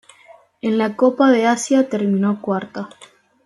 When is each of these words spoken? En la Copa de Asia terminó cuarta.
En 0.63 0.79
la 0.79 0.95
Copa 0.95 1.29
de 1.29 1.45
Asia 1.45 1.87
terminó 1.87 2.41
cuarta. 2.41 2.89